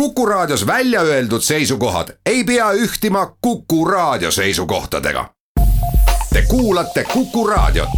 [0.00, 5.28] Kuku Raadios välja öeldud seisukohad ei pea ühtima Kuku Raadio seisukohtadega.
[6.32, 7.88] Te kuulate Kuku Raadiot.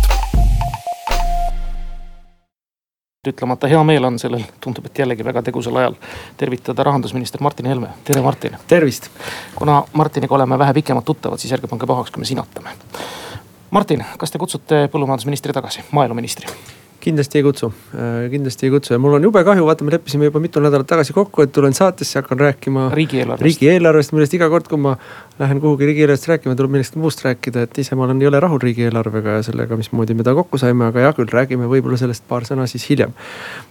[3.29, 5.95] ütlemata hea meel on sellel, tundub, et jällegi väga tegusal ajal
[6.37, 8.57] tervitada rahandusminister Martin Helme, tere Martin.
[8.69, 9.09] tervist.
[9.55, 12.71] kuna Martiniga oleme vähe pikemalt tuttavad, siis ärge pange pahaks, kui me sinatame.
[13.71, 16.47] Martin, kas te kutsute põllumajandusministri tagasi, maaeluministri?
[17.09, 17.71] Kindlasti ei kutsu,
[18.33, 21.15] kindlasti ei kutsu ja mul on jube kahju, vaata, me leppisime juba mitu nädalat tagasi
[21.17, 22.89] kokku, et tulen saatesse, hakkan rääkima.
[22.95, 23.47] riigieelarvest.
[23.47, 24.95] riigieelarvest, millest iga kord, kui ma
[25.41, 28.61] lähen kuhugi riigieelarvest rääkima, tuleb millestki muust rääkida, et ise ma olen, ei ole rahul
[28.63, 32.47] riigieelarvega ja sellega, mismoodi me ta kokku saime, aga hea küll, räägime võib-olla sellest paar
[32.49, 33.17] sõna siis hiljem.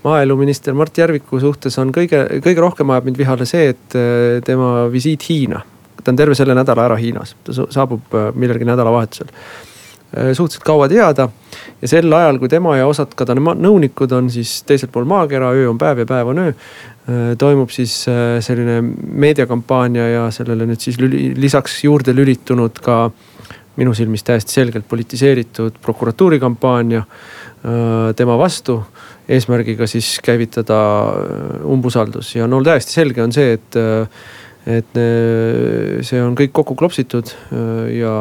[0.04, 4.88] maaeluminister Mart Järviku suhtes on kõige, kõige rohkem ajab mind vihale see, et eh, tema
[4.92, 5.64] visiit Hiina
[6.04, 9.77] ta on terve selle nädala ära Hiinas, ta saabub eh, millalgi nädalavahetusel Äh,
[10.14, 11.30] suhteliselt kaua teada.
[11.82, 15.52] ja sel ajal, kui tema ja osad ka tema nõunikud on siis teisel pool maakera,
[15.52, 16.54] öö on päev ja päev on öö.
[17.08, 23.10] Äh, toimub siis äh, selline meediakampaania ja sellele nüüd siis lüli, lisaks juurde lülitunud ka
[23.78, 27.04] minu silmis täiesti selgelt politiseeritud prokuratuuri kampaania
[28.16, 28.84] tema vastu.
[29.30, 30.78] eesmärgiga siis käivitada
[31.66, 33.76] umbusaldus ja no täiesti selge on see, et
[34.68, 38.14] et äh, see on kõik kokku klopsitud äh, ja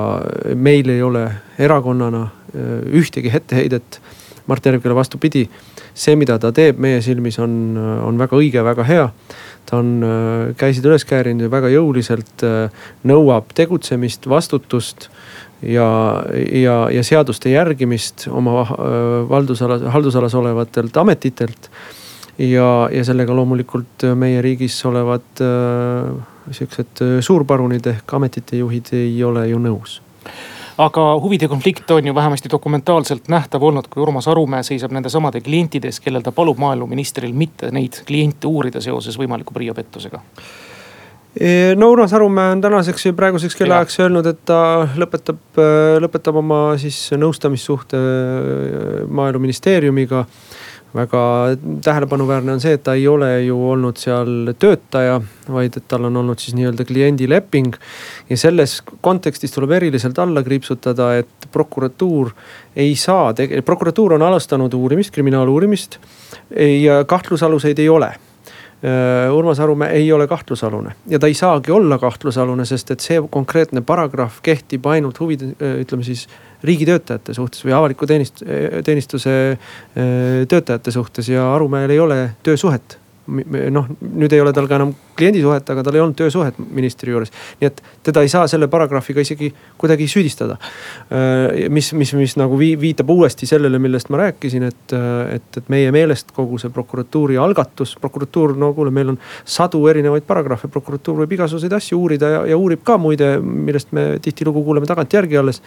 [0.55, 1.25] meil ei ole
[1.59, 4.01] erakonnana äh, ühtegi etteheidet
[4.47, 5.49] Mart Järvikule, vastupidi.
[5.97, 9.09] see, mida ta teeb meie silmis on, on väga õige, väga hea.
[9.67, 10.05] ta on
[10.55, 12.45] käisid üles käärinud ja väga jõuliselt
[13.03, 15.09] nõuab tegutsemist, vastutust
[15.63, 15.89] ja,
[16.37, 18.69] ja, ja seaduste järgimist oma
[19.27, 21.71] valdusalas, haldusalas olevatelt ametitelt
[22.39, 26.11] ja, ja sellega loomulikult meie riigis olevad äh,
[26.51, 30.01] sihukesed äh, suurparunid ehk ametite juhid ei ole ju nõus.
[30.77, 35.41] Aga huvide konflikt on ju vähemasti dokumentaalselt nähtav olnud, kui Urmas Arumäe seisab nende samade
[35.41, 40.21] klientide ees, kellel ta palub maaeluministril mitte neid kliente uurida seoses võimaliku Priia pettusega.
[41.41, 44.61] E, no Urmas Arumäe on tänaseks ja praeguseks kellaajaks öelnud, et ta
[45.01, 48.03] lõpetab, äh, lõpetab oma siis nõustamissuhte
[49.09, 50.27] maaeluministeeriumiga
[50.95, 51.23] väga
[51.85, 55.19] tähelepanuväärne on see, et ta ei ole ju olnud seal töötaja,
[55.53, 57.75] vaid et tal on olnud siis nii-öelda kliendileping.
[58.31, 62.31] ja selles kontekstis tuleb eriliselt alla kriipsutada, et prokuratuur
[62.77, 65.99] ei saa, prokuratuur on alustanud uurimist, kriminaaluurimist
[66.83, 68.15] ja kahtlusaluseid ei ole
[68.85, 73.23] Äh, Urmas Arumäe ei ole kahtlusalune ja ta ei saagi olla kahtlusalune, sest et see
[73.31, 76.27] konkreetne paragrahv kehtib ainult huvide, äh, ütleme siis
[76.65, 78.45] riigitöötajate suhtes või avaliku teenist-,
[78.85, 84.79] teenistuse äh, töötajate suhtes ja Arumäel ei ole töösuhet noh, nüüd ei ole tal ka
[84.79, 87.33] enam kliendisuhet, aga tal ei olnud töösuhet ministri juures.
[87.61, 90.59] nii et teda ei saa selle paragrahviga isegi kuidagi süüdistada.
[91.11, 94.97] Äh, mis, mis, mis nagu viitab uuesti sellele, millest ma rääkisin, et,
[95.35, 100.27] et, et meie meelest kogu see prokuratuuri algatus, prokuratuur, no kuule, meil on sadu erinevaid
[100.29, 104.87] paragrahve, prokuratuur võib igasuguseid asju uurida ja, ja uurib ka muide, millest me tihtilugu kuuleme
[104.87, 105.63] tagantjärgi alles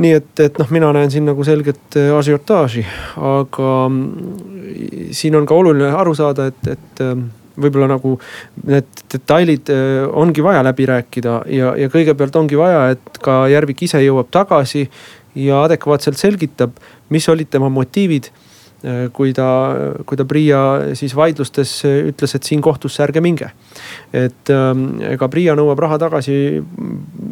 [0.00, 2.84] nii et, et noh, mina näen siin nagu selget äh, asiotaaži,
[3.30, 7.28] aga mm, siin on ka oluline aru saada, et, et ähm,
[7.60, 8.14] võib-olla nagu
[8.64, 13.84] need detailid äh, ongi vaja läbi rääkida ja, ja kõigepealt ongi vaja, et ka Järvik
[13.88, 14.86] ise jõuab tagasi
[15.38, 16.78] ja adekvaatselt selgitab,
[17.12, 18.30] mis olid tema motiivid
[18.80, 19.46] Äh, kui ta,
[20.08, 20.60] kui ta PRIA
[20.96, 23.50] siis vaidlustes ütles, et siin kohtusse ärge minge.
[24.16, 26.62] et ähm, ega PRIA nõuab raha tagasi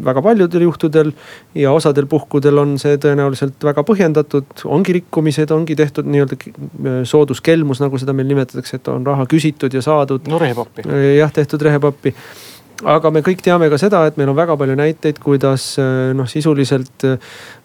[0.08, 1.12] väga paljudel juhtudel
[1.58, 4.64] ja osadel puhkudel on see tõenäoliselt väga põhjendatud.
[4.64, 9.74] ongi rikkumised, ongi tehtud nii-öelda äh, sooduskelmus, nagu seda meil nimetatakse, et on raha küsitud
[9.74, 10.28] ja saadud.
[10.28, 10.86] no rehepappi.
[10.88, 12.14] Äh, jah, tehtud rehepappi
[12.86, 16.28] aga me kõik teame ka seda, et meil on väga palju näiteid, kuidas äh, noh,
[16.30, 17.06] sisuliselt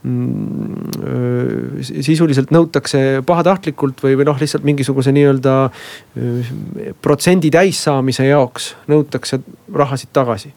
[0.03, 1.01] mm,.
[1.83, 6.53] sisuliselt nõutakse pahatahtlikult või, või noh, lihtsalt mingisuguse nii-öelda äh,
[7.03, 9.41] protsendi täissaamise jaoks nõutakse
[9.73, 10.53] rahasid tagasi.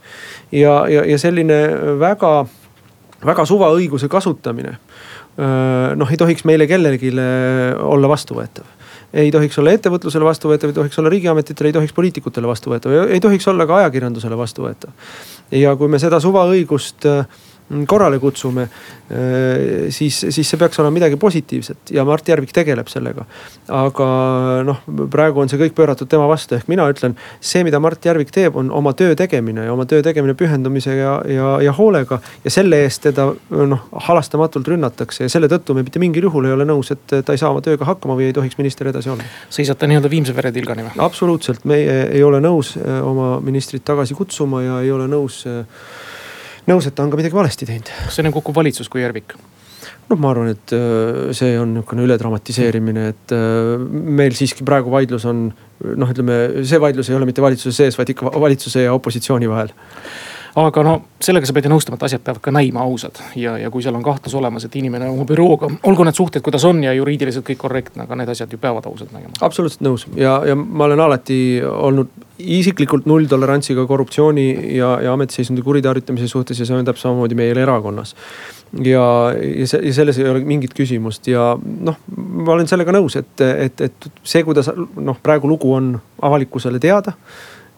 [0.53, 1.61] ja, ja, ja selline
[2.01, 2.47] väga,
[3.25, 4.79] väga suvaõiguse kasutamine
[5.37, 7.11] noh, ei tohiks meile kellelegi
[7.85, 8.76] olla vastuvõetav
[9.15, 13.49] ei tohiks olla ettevõtlusele vastuvõetav, ei tohiks olla riigiametitele, ei tohiks poliitikutele vastuvõetav, ei tohiks
[13.49, 14.91] olla ka ajakirjandusele vastuvõetav.
[15.51, 17.27] ja kui me seda suvaõigust äh,
[17.87, 23.25] korrale kutsume, äh, siis, siis see peaks olema midagi positiivset ja Mart Järvik tegeleb sellega.
[23.69, 24.07] aga
[24.67, 28.31] noh, praegu on see kõik pööratud tema vastu, ehk mina ütlen, see, mida Mart Järvik
[28.35, 32.21] teeb, on oma töö tegemine ja oma töö tegemine pühendumise ja, ja, ja hoolega.
[32.45, 36.55] ja selle eest teda noh, halastamatult rünnatakse ja selle tõttu me mitte mingil juhul ei
[36.55, 39.27] ole nõus, et ta ei saa oma tööga hakkama või ei tohiks minister edasi olla.
[39.51, 40.99] seisate nii-öelda viimse vere tilgani või?
[41.03, 45.65] absoluutselt, meie ei ole nõus äh, oma ministrit tagasi kutsuma ja ei ole nõus äh,
[46.71, 47.93] nõus, et ta on ka midagi valesti teinud.
[48.07, 49.37] kas see on kukkuv valitsus kui Järvik?
[50.07, 53.75] noh, ma arvan, et äh, see on niisugune üledramatiseerimine, et äh,
[54.21, 58.15] meil siiski praegu vaidlus on noh, ütleme see vaidlus ei ole mitte valitsuse sees, vaid
[58.15, 59.75] ikka valitsuse ja opositsiooni vahel
[60.57, 63.19] aga no sellega sa pead ju nõustuma, et asjad peavad ka näima ausad.
[63.37, 66.65] Ja, ja kui seal on kahtlus olemas, et inimene oma bürooga, olgu need suhted, kuidas
[66.69, 69.37] on ja juriidiliselt kõik korrektne, aga need asjad ju peavad ausad nägema.
[69.45, 70.07] absoluutselt nõus.
[70.17, 76.69] Ja, ja ma olen alati olnud isiklikult nulltolerantsiga korruptsiooni ja, ja ametiseisundi kuritarvitamise suhtes ja
[76.69, 78.15] see on täpselt samamoodi meil erakonnas.
[78.81, 79.05] Ja,
[79.37, 81.29] ja, ja selles ei ole mingit küsimust.
[81.33, 85.95] Ja noh, ma olen sellega nõus, et, et, et see, kuidas noh, praegu lugu on
[86.25, 87.17] avalikkusele teada,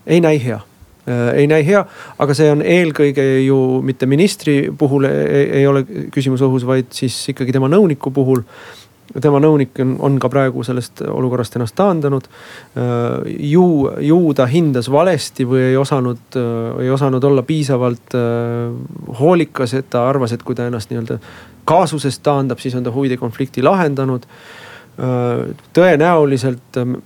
[0.07, 0.63] ei näi hea
[1.09, 1.85] ei näi hea.
[2.19, 7.17] aga see on eelkõige ju mitte ministri puhul ei, ei ole küsimus õhus, vaid siis
[7.33, 8.45] ikkagi tema nõuniku puhul
[9.25, 12.27] tema nõunik on, on ka praegu sellest olukorrast ennast taandanud.
[12.77, 13.65] Äh, ju,
[14.05, 18.17] ju ta hindas valesti või ei osanud, äh, ei osanud olla piisavalt
[19.21, 21.19] hoolikas, et ta arvas, et kui ta ennast nii-öelda
[21.69, 24.57] kaasusest taandab, siis on ta huvide konflikti lahendanud Äh,
[24.99, 26.97] tõenäoliselt ähm,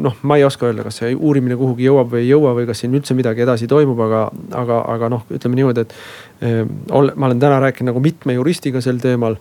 [0.00, 2.80] noh, ma ei oska öelda, kas see uurimine kuhugi jõuab või ei jõua või kas
[2.80, 4.22] siin üldse midagi edasi toimub, aga,
[4.62, 5.92] aga, aga noh, ütleme niimoodi, et
[6.40, 9.36] eh, ma olen täna rääkinud nagu mitme juristiga sel teemal.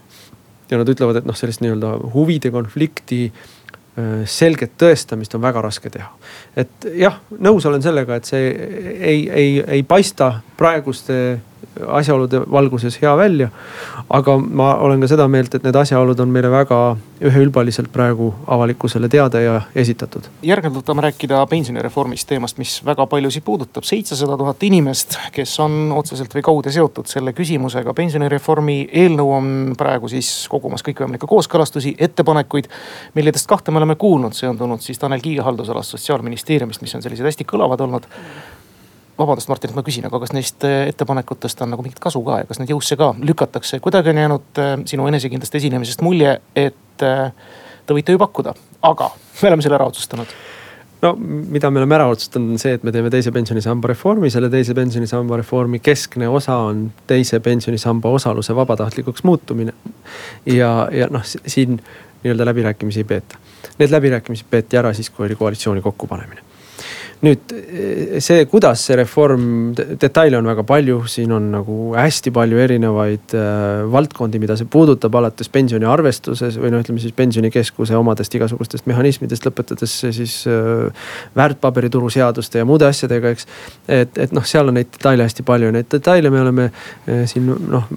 [0.72, 5.90] ja nad ütlevad, et noh, sellist nii-öelda huvide konflikti äh, selget tõestamist on väga raske
[5.94, 6.10] teha.
[6.60, 8.52] et jah, nõus olen sellega, et see
[9.00, 11.40] ei, ei, ei paista praeguste
[11.88, 13.50] asjaolude valguses hea välja.
[14.10, 16.80] aga ma olen ka seda meelt, et need asjaolud on meile väga
[17.24, 20.27] üheülbaliselt praegu avalikkusele teada ja esitatud.
[20.44, 23.83] järgnevalt võtame rääkida pensionireformist, teemast, mis väga paljusid puudutab.
[23.83, 27.94] seitsesada tuhat inimest, kes on otseselt või kaude seotud selle küsimusega.
[27.94, 32.69] pensionireformi eelnõu on praegu siis kogumas kõikvõimalikke kooskõlastusi, ettepanekuid,
[33.15, 37.01] millest kahte me oleme kuulnud, see on tulnud siis Tanel Kiige haldusalast sotsiaalministeeriumist, mis on
[37.01, 38.07] sellised hästi kõlavad olnud
[39.18, 42.42] vabandust, Martin, et ma küsin, aga kas neist äh, ettepanekutest on nagu mingit kasu ka
[42.42, 43.80] ja kas need jõusse ka lükatakse?
[43.83, 47.30] kuidagi on jäänud äh, sinu enesekindlast esinemisest mulje, et äh,
[47.86, 48.56] te võite ju pakkuda,
[48.89, 49.12] aga
[49.42, 50.33] me oleme selle ära otsustanud
[51.04, 54.50] no mida me oleme ära otsustanud, on see, et me teeme teise pensionisamba reformi, selle
[54.54, 59.75] teise pensionisamba reformi keskne osa on teise pensionisamba osaluse vabatahtlikuks muutumine.
[60.45, 61.77] ja, ja noh, siin
[62.24, 63.38] nii-öelda läbirääkimisi ei peeta.
[63.77, 66.53] Need läbirääkimised peeti ära siis, kui oli koalitsiooni kokkupanemine
[67.24, 67.54] nüüd
[68.24, 69.46] see, kuidas see reform,
[70.02, 75.16] detaile on väga palju, siin on nagu hästi palju erinevaid äh, valdkondi, mida see puudutab,
[75.20, 81.08] alates pensioni arvestuses või noh, ütleme siis pensionikeskuse omadest igasugustest mehhanismidest, lõpetades siis äh,
[81.40, 83.48] väärtpaberituru seaduste ja muude asjadega, eks.
[83.88, 87.48] et, et noh, seal on neid detaile hästi palju neid detaile me oleme äh, siin
[87.48, 87.90] noh,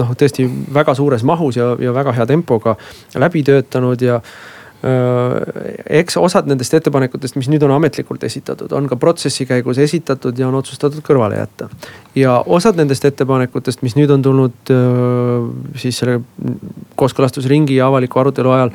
[0.00, 2.76] noh tõesti väga suures mahus ja, ja väga hea tempoga
[3.16, 4.20] läbi töötanud ja
[4.80, 10.48] eks osad nendest ettepanekutest, mis nüüd on ametlikult esitatud, on ka protsessi käigus esitatud ja
[10.48, 11.68] on otsustatud kõrvale jätta.
[12.16, 14.72] ja osad nendest ettepanekutest, mis nüüd on tulnud
[15.76, 16.20] siis selle
[16.96, 18.72] kooskõlastusringi ja avaliku arutelu ajal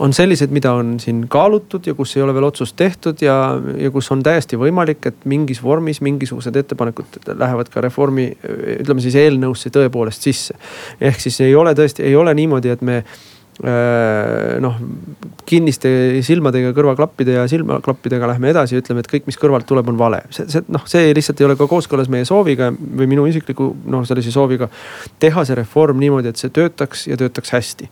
[0.00, 3.34] on sellised, mida on siin kaalutud ja kus ei ole veel otsust tehtud ja,
[3.76, 8.30] ja kus on täiesti võimalik, et mingis vormis mingisugused ettepanekud lähevad ka reformi,
[8.78, 10.56] ütleme siis eelnõusse tõepoolest sisse.
[11.00, 13.29] ehk siis ei ole tõesti, ei ole niimoodi, et me Äh,
[13.60, 14.76] noh,
[15.48, 15.90] kinniste
[16.24, 20.22] silmadega, kõrvaklappide ja silmaklappidega lähme edasi ja ütleme, et kõik, mis kõrvalt tuleb, on vale.
[20.32, 24.06] see, see noh, see lihtsalt ei ole ka kooskõlas meie sooviga või minu isikliku noh,
[24.08, 24.70] sellise sooviga
[25.20, 27.90] teha see reform niimoodi, et see töötaks ja töötaks hästi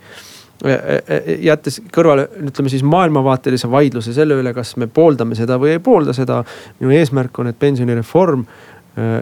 [0.59, 6.11] jättes kõrvale, ütleme siis maailmavaatelise vaidluse selle üle, kas me pooldame seda või ei poolda
[6.17, 6.41] seda.
[6.81, 8.78] minu eesmärk on, et pensionireform Äh,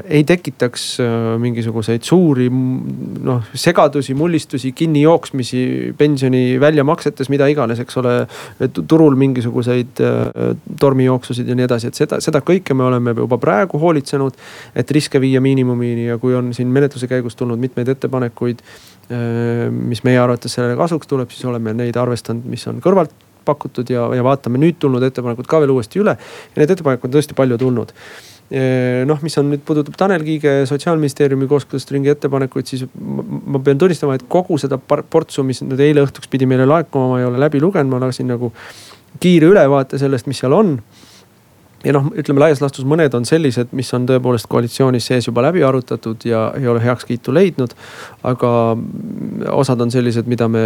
[0.09, 1.07] ei tekitaks äh,
[1.43, 8.15] mingisuguseid suuri noh, segadusi, mullistusi, kinnijooksmisi pensioni väljamaksetes, mida iganes, eks ole.
[8.77, 13.81] turul mingisuguseid äh, tormijooksusid ja nii edasi, et seda, seda kõike me oleme juba praegu
[13.83, 14.39] hoolitsenud.
[14.75, 18.63] et riske viia miinimumini ja kui on siin menetluse käigus tulnud mitmeid ettepanekuid,
[19.71, 23.13] mis meie arvates sellele kasuks tuleb, siis oleme neid arvestanud, mis on kõrvalt
[23.47, 26.17] pakutud ja, ja vaatame nüüd tulnud ettepanekud ka veel uuesti üle.
[26.17, 27.95] ja neid ettepanekuid on tõesti palju tulnud
[28.51, 34.27] noh, mis on nüüd puudutab Tanel Kiige sotsiaalministeeriumi kooskõlastusringi ettepanekuid, siis ma pean tunnistama, et
[34.31, 37.91] kogu seda portsu, mis nüüd eile õhtuks pidi meile laekuma, ma ei ole läbi lugenud,
[37.91, 38.53] ma lasin nagu
[39.19, 40.77] kiire ülevaate sellest, mis seal on
[41.87, 45.63] ja noh, ütleme laias laastus mõned on sellised, mis on tõepoolest koalitsioonis sees juba läbi
[45.67, 47.75] arutatud ja ei ole heakskiitu leidnud.
[48.27, 48.51] aga
[49.55, 50.65] osad on sellised, mida me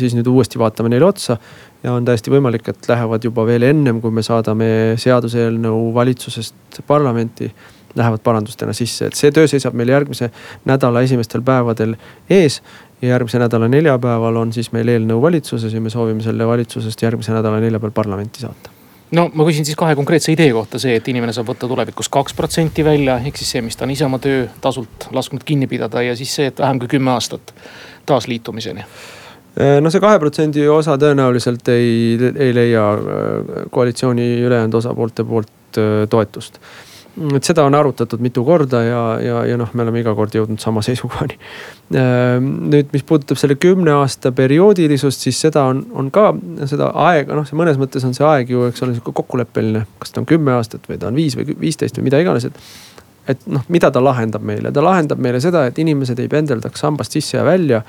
[0.00, 1.36] siis nüüd uuesti vaatame neile otsa.
[1.82, 4.66] Ja on täiesti võimalik, et lähevad juba veel ennem, kui me saadame
[5.00, 7.50] seaduseelnõu valitsusest parlamenti
[7.94, 10.30] lähevad parandustena sisse, et see töö seisab meil järgmise
[10.64, 11.96] nädala esimestel päevadel
[12.30, 12.62] ees.
[13.02, 17.32] ja järgmise nädala neljapäeval on siis meil eelnõu valitsuses ja me soovime selle valitsusest järgmise
[17.32, 18.70] nädala neljapäeval parlamenti saata.
[19.12, 22.32] No ma küsin siis kahe konkreetse idee kohta, see, et inimene saab võtta tulevikus kaks
[22.34, 26.14] protsenti välja, ehk siis see, mis ta on ise oma töötasult lasknud kinni pidada ja
[26.16, 27.52] siis see, et vähem kui kümme aastat
[28.06, 28.86] taasliitumiseni
[29.56, 32.86] no see kahe protsendi osa tõenäoliselt ei, ei leia
[33.70, 36.60] koalitsiooni ülejäänud osapoolte poolt toetust
[37.36, 40.62] et seda on arutatud mitu korda ja, ja, ja noh, me oleme iga kord jõudnud
[40.62, 41.36] sama seisukohani.
[41.92, 46.30] Nüüd, mis puudutab selle kümne aasta perioodilisust, siis seda on, on ka
[46.70, 49.84] seda aega, noh, see mõnes mõttes on see aeg ju, eks ole, sihuke kokkuleppeline.
[50.00, 52.64] kas ta on kümme aastat või ta on viis või viisteist või mida iganes, et
[53.28, 57.14] et noh, mida ta lahendab meile, ta lahendab meile seda, et inimesed ei pendeldaks sambast
[57.14, 57.82] sisse ja välja.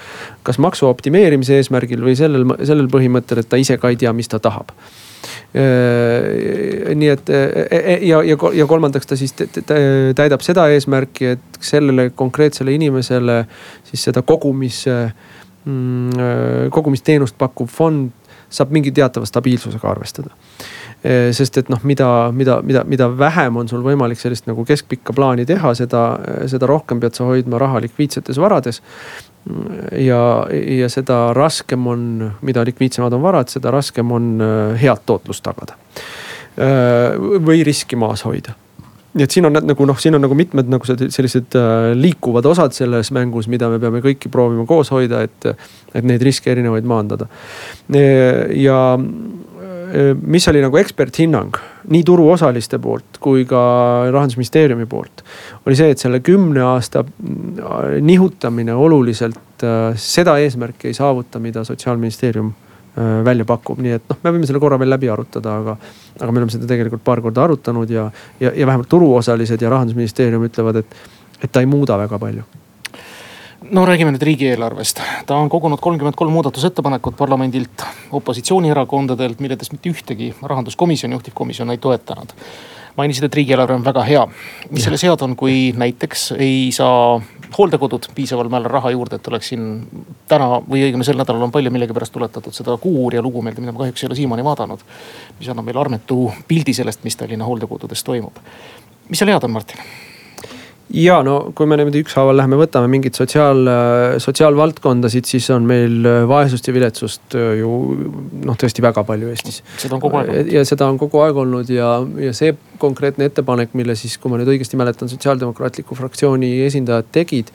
[0.43, 4.29] kas maksu optimeerimise eesmärgil või sellel, sellel põhimõttel, et ta ise ka ei tea, mis
[4.29, 4.71] ta tahab
[5.55, 11.59] Äh, nii et äh, äh, ja, ja, ja kolmandaks ta siis täidab seda eesmärki, et
[11.61, 13.43] sellele konkreetsele inimesele
[13.85, 14.81] siis seda kogumis,
[15.63, 18.11] kogumisteenust pakkuv fond
[18.53, 20.33] saab mingi teatava stabiilsusega arvestada.
[21.35, 25.43] Sest et noh, mida, mida, mida, mida vähem on sul võimalik sellist nagu keskpikka plaani
[25.47, 26.03] teha, seda,
[26.51, 28.79] seda rohkem pead sa hoidma raha likviidsetes varades.
[29.99, 32.03] Ja, ja seda raskem on,
[32.47, 35.75] mida likviidsemad on varad, seda raskem on äh, head tootlust tagada.
[36.55, 38.55] Äh, või riski maas hoida
[39.13, 42.75] nii et siin on nagu noh, siin on nagu mitmed nagu sellised äh, liikuvad osad
[42.75, 45.51] selles mängus, mida me peame kõiki proovima koos hoida, et,
[45.93, 47.29] et neid riske erinevaid maandada.
[48.57, 48.79] ja
[50.21, 51.57] mis oli nagu eksperthinnang
[51.93, 53.61] nii turuosaliste poolt kui ka
[54.11, 55.23] rahandusministeeriumi poolt.
[55.65, 61.63] oli see, et selle kümne aasta mm, nihutamine oluliselt äh, seda eesmärki ei saavuta, mida
[61.63, 62.62] sotsiaalministeerium äh,
[62.95, 65.77] välja pakub, nii et noh, me võime selle korra veel läbi arutada, aga,
[66.19, 68.09] aga me oleme seda tegelikult paar korda arutanud ja,
[68.39, 70.99] ja, ja vähemalt turuosalised ja rahandusministeerium ütlevad, et,
[71.41, 72.45] et ta ei muuda väga palju
[73.71, 75.01] no räägime nüüd riigieelarvest.
[75.25, 82.33] ta on kogunud kolmkümmend kolm muudatusettepanekut parlamendilt, opositsioonierakondadelt, milledest mitte ühtegi rahanduskomisjon, juhtivkomisjon ei toetanud.
[82.97, 84.27] mainisid, et riigieelarve on väga hea.
[84.69, 87.21] mis selles head on, kui näiteks ei saa
[87.57, 89.67] hooldekodud piisaval määral raha juurde, et oleks siin
[90.27, 93.83] täna või õigemini sel nädalal on palju millegipärast tuletatud seda Kuuuurija lugu meelde, mida ma
[93.83, 94.87] kahjuks ei ole siiamaani vaadanud.
[95.39, 98.41] mis annab meile armetu pildi sellest, mis Tallinna hooldekodudes toimub.
[99.09, 99.79] mis seal head on, Martin?
[100.93, 103.65] Ja no kui me niimoodi ükshaaval läheme, võtame mingit sotsiaal,
[104.21, 107.69] sotsiaalvaldkondasid, siis on meil äh, vaesust ja viletsust äh, ju
[108.45, 109.63] noh, tõesti väga palju Eestis.
[109.81, 110.51] seda on kogu aeg olnud.
[110.53, 111.95] ja seda on kogu aeg olnud ja,
[112.27, 117.49] ja see konkreetne ettepanek, mille siis, kui ma nüüd õigesti mäletan, sotsiaaldemokraatliku fraktsiooni esindajad tegid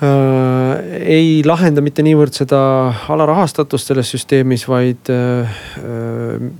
[0.00, 0.80] äh,.
[1.18, 2.62] ei lahenda mitte niivõrd seda
[3.12, 5.60] alarahastatust selles süsteemis, vaid äh,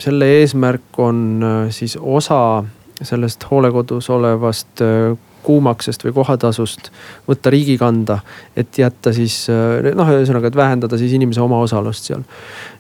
[0.03, 2.61] selle eesmärk on äh, siis osa
[3.01, 6.91] sellest hoolekodus olevast äh, kuumaksest või kohatasust
[7.29, 8.21] võtta riigi kanda.
[8.57, 12.27] et jätta siis eh, noh, ühesõnaga, et vähendada siis inimese omaosalust seal.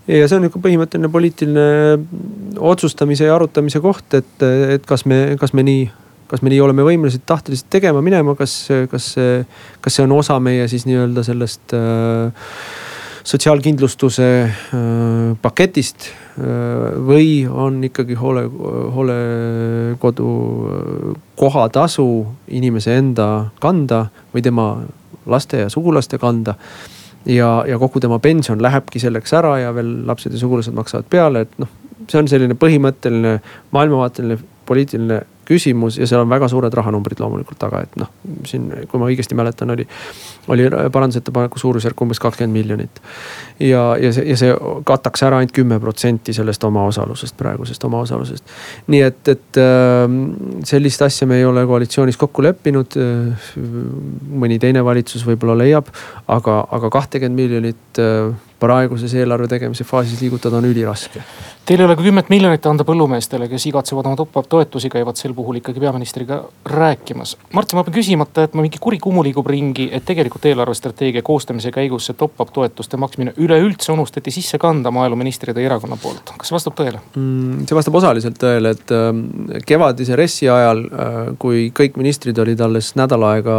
[0.09, 5.55] ja see on nihuke põhimõtteline poliitiline otsustamise ja arutamise koht, et, et kas me, kas
[5.57, 5.89] me nii
[6.31, 8.53] kas me nii oleme võimelised tahtelised tegema, minema, kas,
[8.91, 9.09] kas,
[9.83, 12.53] kas see on osa meie siis nii-öelda sellest äh,
[13.25, 14.51] sotsiaalkindlustuse äh,
[15.43, 16.45] paketist äh,
[17.07, 18.47] või on ikkagi hoole,
[18.95, 22.07] hoolekodu äh, kohatasu
[22.49, 24.71] inimese enda kanda või tema
[25.27, 26.55] laste ja sugulaste kanda.
[27.27, 31.41] ja, ja kogu tema pension lähebki selleks ära ja veel lapsed ja sugulased maksavad peale,
[31.45, 31.69] et noh,
[32.09, 33.41] see on selline põhimõtteline
[33.77, 38.11] maailmavaateline poliitiline küsimus ja seal on väga suured rahanumbrid loomulikult taga, et noh,
[38.49, 39.87] siin, kui ma õigesti mäletan, oli,
[40.53, 43.03] oli parandusettepaneku suurusjärk umbes kakskümmend miljonit.
[43.59, 44.55] ja, ja see, ja see
[44.87, 48.55] kataks ära ainult kümme protsenti sellest omaosalusest, praegusest omaosalusest.
[48.95, 50.21] nii et, et ähm,
[50.67, 53.01] sellist asja me ei ole koalitsioonis kokku leppinud.
[54.41, 55.91] mõni teine valitsus võib-olla leiab,
[56.29, 58.31] aga, aga kahtekümmend miljonit äh,
[58.61, 61.23] praeguses eelarve tegemise faasis liigutada on üliraske.
[61.67, 65.35] Teil ei ole ka kümmet miljonit anda põllumeestele, kes igatsevad oma top-up toetusi, käivad sel
[65.41, 67.37] puhul ikkagi peaministriga rääkimas.
[67.57, 71.73] Martin, ma pean küsimata, et ma mingi kuri kumu liigub ringi, et tegelikult eelarvestrateegia koostamise
[71.75, 76.35] käigus see top-up toetuste maksmine üleüldse unustati sisse kanda maaeluministri teie erakonna poolt.
[76.39, 77.67] kas vastab tõele mm,?
[77.69, 79.27] see vastab osaliselt tõele, et ähm,
[79.67, 83.59] kevadise RES-i ajal, äh, kui kõik ministrid olid alles nädal aega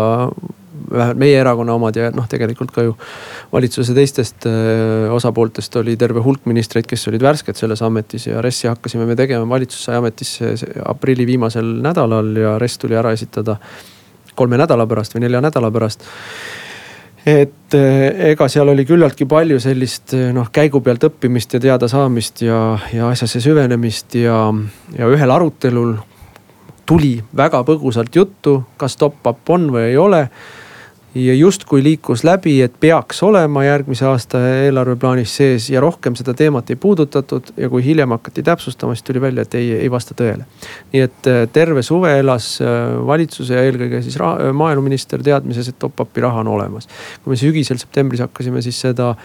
[0.92, 2.96] vähemalt meie erakonna omad ja noh, tegelikult ka ju
[3.52, 8.70] valitsuse teistest äh, osapooltest oli terve hulk ministreid, kes olid värsked selles ametis ja RES-i
[8.72, 10.54] hakkasime me tegema, valitsus sai ametisse
[10.86, 13.58] aprilli viimasel nädalal ja RES tuli ära esitada
[14.36, 16.06] kolme nädala pärast või nelja nädala pärast.
[17.22, 22.42] Et äh, ega seal oli küllaltki palju sellist äh, noh, käigu pealt õppimist ja teadasaamist
[22.48, 22.62] ja,
[22.94, 24.48] ja asjasse süvenemist ja,
[24.98, 26.00] ja ühel arutelul
[26.90, 30.26] tuli väga põgusalt juttu, kas top-up on või ei ole
[31.16, 36.70] ja justkui liikus läbi, et peaks olema järgmise aasta eelarveplaanis sees ja rohkem seda teemat
[36.70, 37.52] ei puudutatud.
[37.58, 40.46] ja kui hiljem hakati täpsustama, siis tuli välja, et ei, ei vasta tõele.
[40.94, 44.18] nii et äh, terve suve elas äh, valitsuse ja eelkõige siis
[44.54, 46.88] maaeluminister teadmises, et top-up'i raha on olemas.
[47.24, 49.16] kui me sügisel septembris hakkasime siis seda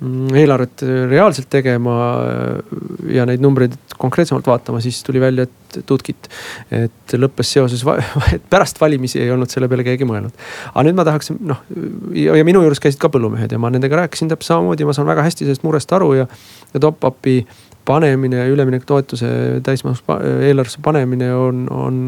[0.00, 1.94] eelarvet reaalselt tegema
[3.12, 6.28] ja neid numbreid konkreetsemalt vaatama, siis tuli välja, et tutkit.
[6.72, 7.84] et lõppes seoses,
[8.34, 10.32] et pärast valimisi ei olnud selle peale keegi mõelnud.
[10.72, 11.60] aga nüüd ma tahaks noh
[12.16, 15.26] ja minu juures käisid ka põllumehed ja ma nendega rääkisin täpselt samamoodi, ma saan väga
[15.26, 16.26] hästi sellest murest aru ja,
[16.72, 17.42] ja top-up'i
[17.84, 20.02] panemine ja üleminekutoetuse täismahus
[20.40, 22.02] eelarvesse panemine on, on,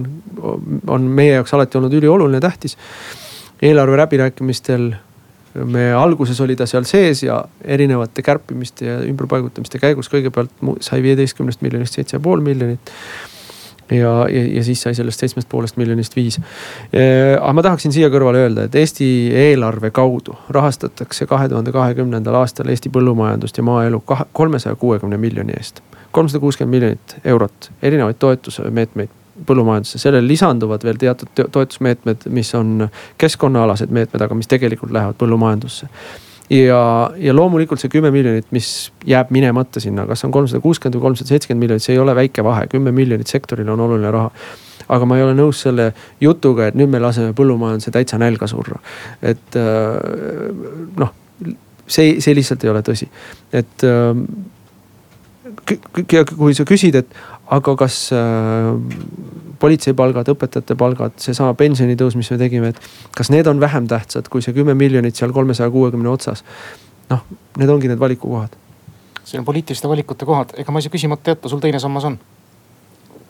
[0.86, 2.76] on meie jaoks alati olnud ülioluline, tähtis.
[3.62, 4.92] eelarve läbirääkimistel
[5.54, 11.62] me alguses oli ta seal sees ja erinevate kärpimiste ja ümberpaigutamiste käigus kõigepealt sai viieteistkümnest
[11.62, 12.92] miljonist seitse pool miljonit
[13.90, 16.38] ja, ja, ja siis sai sellest seitsmest poolest miljonist viis.
[17.40, 19.06] aga ma tahaksin siia kõrvale öelda, et Eesti
[19.36, 25.82] eelarve kaudu rahastatakse kahe tuhande kahekümnendal aastal Eesti põllumajandust ja maaelu kolmesaja kuuekümne miljoni eest.
[26.12, 32.88] kolmsada kuuskümmend miljonit eurot, erinevaid toetusmeetmeid põllumajandusse, sellele lisanduvad veel teatud toetusmeetmed, mis on
[33.20, 35.88] keskkonnaalased meetmed, aga mis tegelikult lähevad põllumajandusse.
[36.52, 41.06] Ja, ja loomulikult see kümme miljonit, mis jääb minemata sinna, kas on kolmsada kuuskümmend või
[41.06, 44.28] kolmsada seitsekümmend miljonit, see ei ole väike vahe, kümme miljonit sektorile on oluline raha.
[44.92, 48.80] Aga ma ei ole nõus selle jutuga, et nüüd me laseme põllumajanduse täitsa nälga surra.
[49.22, 49.96] et äh,
[51.00, 51.14] noh,
[51.86, 53.08] see, see lihtsalt ei ole tõsi,
[53.54, 54.12] et äh,
[56.36, 58.72] kui sa küsid, et aga kas äh,
[59.62, 62.80] politseipalgad, õpetajate palgad, seesama pensionitõus, mis me tegime, et
[63.16, 66.44] kas need on vähem tähtsad kui see kümme miljonit seal kolmesaja kuuekümne otsas.
[67.10, 67.24] noh,
[67.60, 68.56] need ongi need valikukohad.
[69.24, 72.18] see on poliitiliste valikute kohad, ega ma ei saa küsimata jätta, sul teine sammas on?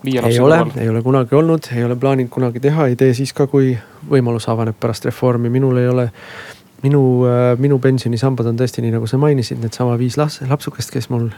[0.04, 3.46] ei ole, ei ole kunagi olnud, ei ole plaaninud kunagi teha, ei tee siis ka,
[3.46, 3.76] kui
[4.10, 6.08] võimalus avaneb pärast reformi, minul ei ole
[6.82, 11.28] minu, äh, minu pensionisambad on tõesti nii, nagu sa mainisid, needsama viis lapsukest, kes mul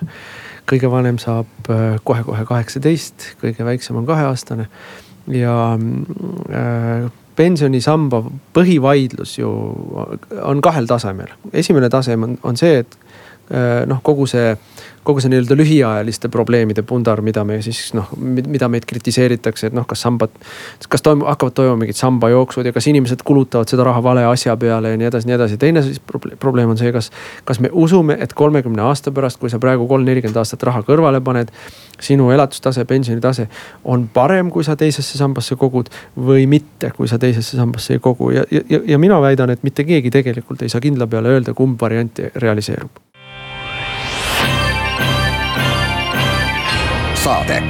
[0.71, 1.69] kõige vanem saab
[2.05, 4.69] kohe-kohe kaheksateist, kõige väiksem on kaheaastane.
[5.29, 5.79] ja
[6.53, 8.23] äh, pensionisamba
[8.55, 9.51] põhivaidlus ju
[10.43, 11.33] on kahel tasemel.
[11.53, 13.14] esimene tasem on, on see, et äh,
[13.51, 14.55] noh, kogu see
[15.05, 19.87] kogu see nii-öelda lühiajaliste probleemide pundar, mida me siis noh, mida meid kritiseeritakse, et noh,
[19.89, 20.33] kas sambad.
[20.89, 24.95] kas toimub, hakkavad toimuma mingid sambajooksud ja kas inimesed kulutavad seda raha vale asja peale
[24.95, 25.59] ja nii edasi, nii edasi.
[25.61, 26.01] teine siis
[26.41, 27.11] probleem on see, kas,
[27.45, 31.21] kas me usume, et kolmekümne aasta pärast, kui sa praegu kolm, nelikümmend aastat raha kõrvale
[31.25, 31.53] paned.
[32.01, 33.47] sinu elatustase, pensionitase
[33.85, 38.31] on parem, kui sa teisesse sambasse kogud või mitte, kui sa teisesse sambasse ei kogu
[38.35, 41.81] ja, ja, ja mina väidan, et mitte keegi tegelikult ei saa kindla peale öelda, kumb
[41.81, 43.14] variant realiseerub
[47.25, 47.63] saade.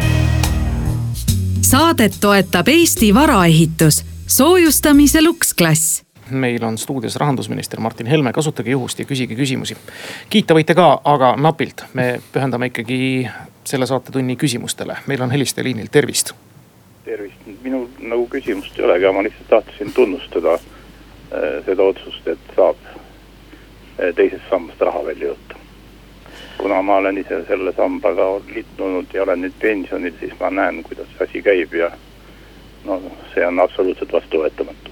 [1.60, 9.04] Saadet toetab Eesti Varaehitus, soojustamise luksklass meil on stuudios rahandusminister Martin Helme, kasutage juhust ja
[9.04, 9.76] küsige küsimusi.
[10.30, 13.28] kiita võite ka, aga napilt, me pühendame ikkagi
[13.64, 16.32] selle saatetunni küsimustele, meil on helistaja liinil, tervist.
[17.04, 22.80] tervist, minul nagu küsimust ei olegi, ma lihtsalt tahtsin tunnustada äh, seda otsust, et saab
[22.88, 25.63] äh, teisest sambast raha välja võtta
[26.58, 31.10] kuna ma olen ise selle sambaga liitunud ja olen nüüd pensionil, siis ma näen, kuidas
[31.12, 31.90] see asi käib ja
[32.84, 33.00] no
[33.34, 34.90] see on absoluutselt vastuvõetamatu.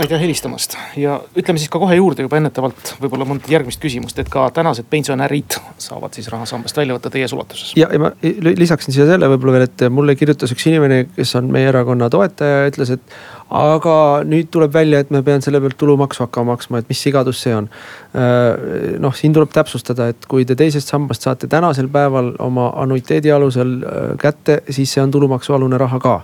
[0.00, 4.30] aitäh helistamast ja ütleme siis ka kohe juurde juba ennetavalt võib-olla mõnda järgmist küsimust, et
[4.32, 7.74] ka tänased pensionärid saavad siis rahasambast välja võtta täies ulatuses.
[7.76, 8.12] ja, ja ma
[8.56, 12.64] lisaksin siia selle võib-olla veel, et mulle kirjutas üks inimene, kes on meie erakonna toetaja
[12.64, 13.94] ja ütles, et aga
[14.26, 17.54] nüüd tuleb välja, et ma pean selle pealt tulumaksu hakkama maksma, et mis sigadus see
[17.56, 17.66] on.
[18.14, 23.32] Äh, noh, siin tuleb täpsustada, et kui te teisest sambast saate tänasel päeval oma annuiteedi
[23.34, 26.16] alusel äh, kätte, siis see on tulumaksualune raha ka.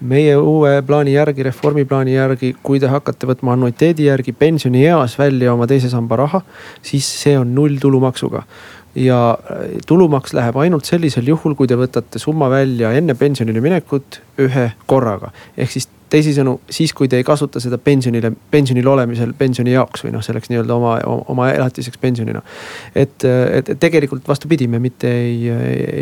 [0.00, 5.52] meie uue plaani järgi, reformi plaani järgi, kui te hakkate võtma annuiteedi järgi pensionieas välja
[5.52, 6.40] oma teise samba raha,
[6.82, 8.44] siis see on null tulumaksuga
[8.94, 14.20] ja äh, tulumaks läheb ainult sellisel juhul, kui te võtate summa välja enne pensionile minekut
[14.42, 15.30] ühe korraga.
[15.56, 20.14] ehk siis teisisõnu, siis kui te ei kasuta seda pensionile, pensionil olemisel pensioni jaoks või
[20.16, 20.96] noh, selleks nii-öelda oma,
[21.30, 22.42] oma elatiseks pensionina.
[22.94, 25.48] et, et tegelikult vastupidi, me mitte ei,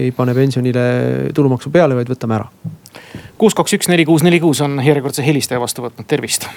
[0.06, 0.88] ei pane pensionile
[1.34, 2.48] tulumaksu peale, vaid võtame ära.
[3.38, 6.48] kuus, kaks, üks, neli, kuus, neli, kuus on järjekordse helistaja vastu võtnud, tervist.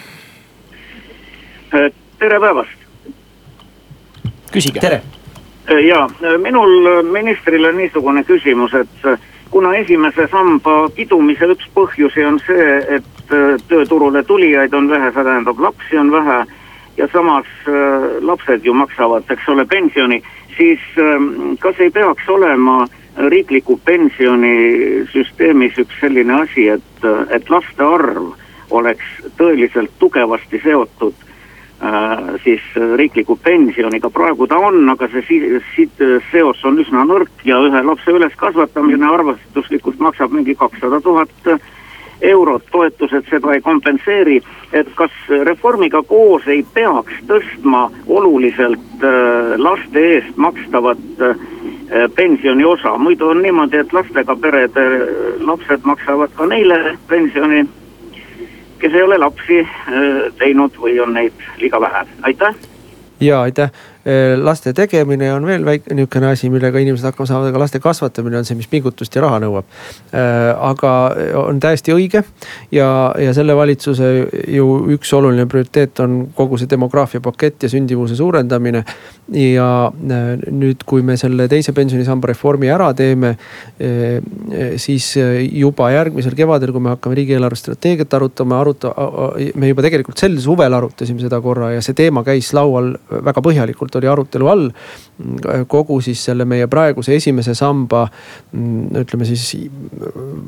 [1.71, 2.87] tere päevast.
[4.51, 4.79] küsige.
[4.79, 5.03] tere.
[5.79, 6.07] Ja
[6.37, 9.05] minul ministrile niisugune küsimus, et
[9.51, 15.25] kuna esimese samba kidumise üks põhjusi on see, et äh, tööturule tulijaid on vähe, see
[15.27, 16.39] tähendab lapsi on vähe
[16.97, 17.73] ja samas äh,
[18.23, 20.21] lapsed ju maksavad, eks ole, pensioni,
[20.57, 22.85] siis ähm, kas ei peaks olema
[23.31, 28.31] riikliku pensionisüsteemis üks selline asi, et, äh, et laste arv
[28.71, 29.03] oleks
[29.35, 31.30] tõeliselt tugevasti seotud Äh,
[32.43, 37.45] siis äh, riikliku pensioniga, praegu ta on, aga see si-, si-, seos on üsna nõrk
[37.47, 41.33] ja ühe lapse üleskasvatamine arvestuslikult maksab mingi kakssada tuhat
[42.21, 42.67] eurot.
[42.71, 44.41] Toetused seda ei kompenseeri.
[44.71, 45.11] et kas
[45.43, 51.35] reformiga koos ei peaks tõstma oluliselt äh, laste eest makstavat äh,
[52.15, 54.85] pensioni osa, muidu on niimoodi, et lastega perede
[55.43, 57.65] lapsed maksavad ka neile pensioni,
[58.81, 59.61] kes ei ole lapsi
[60.39, 62.55] teinud või on neid liiga vähe, aitäh.
[63.21, 63.90] ja aitäh Äh,
[64.41, 68.47] laste tegemine on veel väike nihukene asi, millega inimesed hakkama saavad, aga laste kasvatamine on
[68.47, 69.67] see, mis pingutust ja raha nõuab.
[70.09, 70.93] Äh, aga
[71.43, 72.23] on täiesti õige
[72.73, 72.87] ja,
[73.21, 74.09] ja selle valitsuse
[74.49, 78.83] ju üks oluline prioriteet on kogu see demograafia pakett ja sündimuse suurendamine.
[79.31, 83.35] ja äh, nüüd, kui me selle teise pensionisamba reformi ära teeme,
[84.81, 88.93] siis juba järgmisel kevadel, kui me hakkame riigieelarve strateegiat arutama, aruta-,
[89.55, 93.90] me juba tegelikult sel suvel arutasime seda korra ja see teema käis laual väga põhjalikult
[93.91, 94.69] tegelikult oli arutelu all
[95.67, 98.05] kogu siis selle meie praeguse esimese samba
[98.97, 99.69] ütleme siis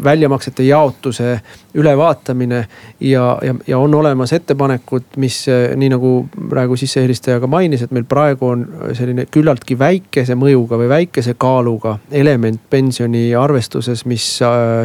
[0.04, 1.40] väljamaksete jaotuse
[1.74, 2.68] ülevaatamine.
[3.00, 6.14] ja, ja, ja on olemas ettepanekud, mis nii nagu
[6.50, 11.98] praegu sissehelistaja ka mainis, et meil praegu on selline küllaltki väikese mõjuga või väikese kaaluga
[12.12, 14.28] element pensioni arvestuses, mis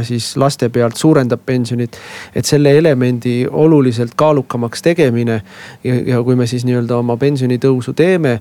[0.09, 1.97] siis laste pealt suurendab pensionit.
[2.35, 5.43] et selle elemendi oluliselt kaalukamaks tegemine
[5.85, 8.41] ja, ja kui me siis nii-öelda oma pensionitõusu teeme,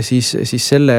[0.00, 0.94] siis, siis selle,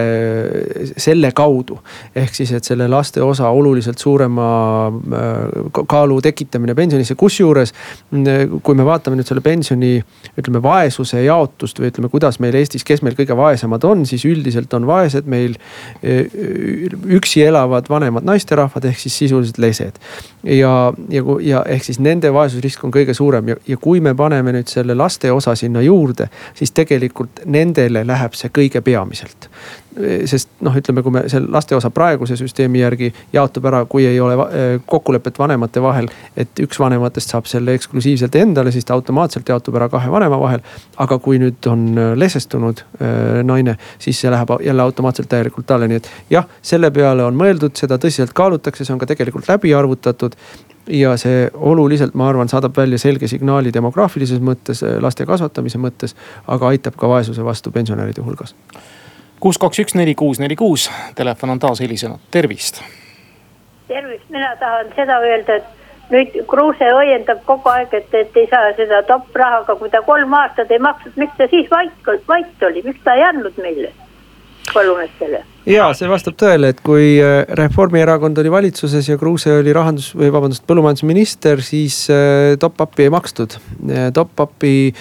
[0.98, 1.80] selle kaudu.
[2.16, 4.48] ehk siis, et selle laste osa oluliselt suurema
[4.88, 9.98] äh, kaalu tekitamine pensionisse, kusjuures äh, kui me vaatame nüüd selle pensioni
[10.40, 14.72] ütleme vaesuse jaotust või ütleme, kuidas meil Eestis, kes meil kõige vaesemad on, siis üldiselt
[14.78, 15.58] on vaesed meil
[16.02, 20.00] üksi elavad vanemad naisterahvad ehk siis sisuliselt lesed.
[20.44, 24.56] ja, ja, ja ehk siis nende vaesusrisk on kõige suurem ja, ja kui me paneme
[24.56, 29.50] nüüd selle laste osa sinna juurde, siis tegelikult nendele läheb see kõige peamiselt.
[30.26, 34.20] sest noh, ütleme, kui me selle laste osa praeguse süsteemi järgi jaotub ära, kui ei
[34.24, 34.38] ole
[34.86, 36.08] kokkulepet vanemate vahel.
[36.38, 40.64] et üks vanematest saab selle eksklusiivselt endale, siis ta automaatselt jaotub ära kahe vanema vahel.
[40.98, 45.88] aga kui nüüd on eh, lesestunud äh, naine, siis see läheb jälle automaatselt täielikult talle,
[45.92, 49.74] nii et jah, selle peale on mõeldud, seda tõsiselt kaalutakse, see on ka tegelikult läbi
[49.76, 50.38] arvutatud
[50.88, 56.16] ja see oluliselt, ma arvan, saadab välja selge signaali demograafilises mõttes, laste kasvatamise mõttes,
[56.48, 58.56] aga aitab ka vaesuse vastu pensionäride hulgas.
[59.40, 62.82] kuus, kaks, üks, neli, kuus, neli, kuus, telefon on taas helisenud, tervist.
[63.88, 68.74] tervist, mina tahan seda öelda, et nüüd Kruuse õiendab kogu aeg, et, et ei saa
[68.76, 73.00] seda top-rahaga, kui ta kolm aastat ei maksnud, miks ta siis vait, vait oli, miks
[73.04, 73.94] ta ei andnud meile,
[74.74, 80.12] põllumeestele ja see vastab tõele, et kui äh, Reformierakond oli valitsuses ja Kruuse oli rahandus
[80.18, 83.58] või vabandust, põllumajandusminister, siis äh, top-up'i ei makstud.
[84.16, 84.92] Top-up'i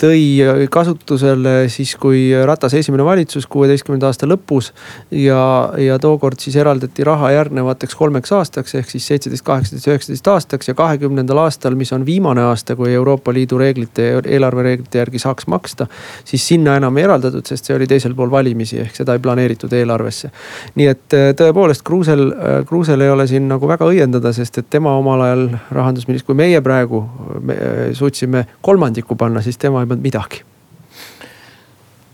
[0.00, 4.72] tõi kasutusele siis, kui Ratase esimene valitsus kuueteistkümnenda aasta lõpus.
[5.10, 5.40] ja,
[5.80, 10.74] ja tookord siis eraldati raha järgnevateks kolmeks aastaks ehk siis seitseteist, kaheksateist, üheksateist aastaks ja
[10.74, 15.86] kahekümnendal aastal, mis on viimane aasta, kui Euroopa Liidu reeglite, eelarvereeglite järgi saaks maksta.
[16.24, 19.72] siis sinna enam ei eraldatud, sest see oli teisel pool valimisi ehk seda ei planeeritud
[19.80, 20.30] eelarvesse.
[20.74, 24.70] nii et äh, tõepoolest Kruusel, äh, Kruusel ei ole siin nagu väga õiendada, sest et
[24.70, 27.02] tema omal ajal rahandusminister, kui meie praegu
[27.40, 30.42] me, äh, suutsime kolmandiku panna, siis tema ei pannud midagi.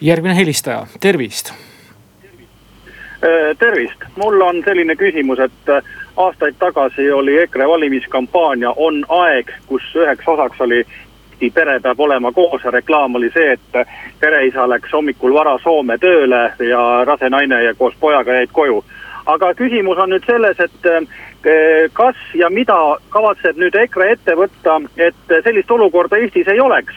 [0.01, 1.53] järgmine helistaja, tervist.
[3.59, 5.71] tervist, mul on selline küsimus, et
[6.17, 10.85] aastaid tagasi oli EKRE valimiskampaania On aeg, kus üheks osaks oli
[11.35, 13.89] Eesti pere peab olema koos ja reklaam oli see, et
[14.21, 18.85] pereisa läks hommikul vara Soome tööle ja rase naine ja koos pojaga jäid koju.
[19.27, 22.77] aga küsimus on nüüd selles, et eh, kas ja mida
[23.11, 26.95] kavatseb nüüd EKRE ette võtta, et sellist olukorda Eestis ei oleks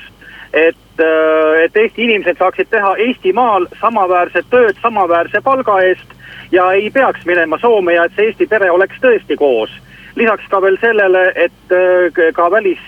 [0.54, 6.13] et, eh, et Eesti inimesed saaksid teha Eestimaal samaväärset tööd samaväärse palga eest
[6.52, 9.73] ja ei peaks minema Soome ja et see Eesti pere oleks tõesti koos
[10.17, 12.82] lisaks ka veel sellele, et äh, ka välis,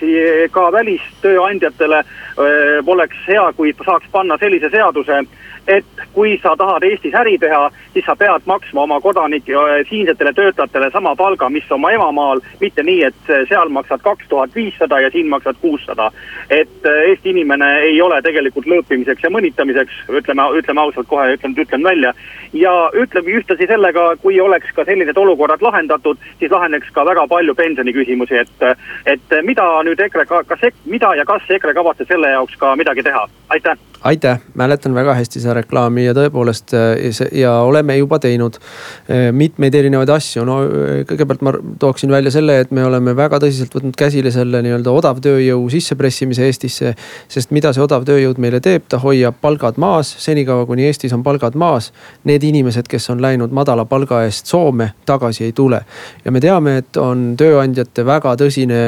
[0.52, 5.22] ka välistööandjatele äh, oleks hea, kui saaks panna sellise seaduse,
[5.70, 10.32] et kui sa tahad Eestis äri teha, siis sa pead maksma oma kodanike, äh, siinsetele
[10.32, 15.10] töötajatele sama palga, mis oma emamaal, mitte nii, et seal maksad kaks tuhat viissada ja
[15.10, 16.10] siin maksad kuussada.
[16.50, 21.54] et äh, Eesti inimene ei ole tegelikult lõõpimiseks ja mõnitamiseks, ütleme, ütleme ausalt kohe, ütlen,
[21.58, 22.14] ütlen välja.
[22.52, 27.54] ja ütleme ühtlasi sellega, kui oleks ka sellised olukorrad lahendatud, siis laheneks ka väga palju
[27.54, 28.66] pensioniküsimusi, et,
[29.06, 33.28] et mida nüüd EKRE, kas, mida ja kas EKRE kavatseb selle jaoks ka midagi teha,
[33.48, 39.28] aitäh aitäh, mäletan väga hästi seda reklaami ja tõepoolest äh, ja oleme juba teinud äh,
[39.32, 40.44] mitmeid erinevaid asju.
[40.48, 44.62] no äh, kõigepealt ma tooksin välja selle, et me oleme väga tõsiselt võtnud käsile selle
[44.64, 46.94] nii-öelda odavtööjõu sissepressimise Eestisse.
[47.28, 51.22] sest mida see odav tööjõud meile teeb, ta hoiab palgad maas, senikaua kuni Eestis on
[51.22, 51.92] palgad maas.
[52.24, 55.82] Need inimesed, kes on läinud madala palga eest Soome, tagasi ei tule.
[56.24, 58.80] ja me teame, et on tööandjate väga tõsine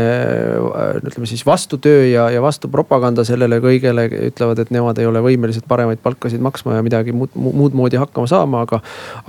[1.05, 6.01] ütleme siis vastutöö ja, ja vastupropaganda sellele kõigele, ütlevad, et nemad ei ole võimelised paremaid
[6.03, 8.81] palkasid maksma ja midagi muud, muud moodi hakkama saama, aga.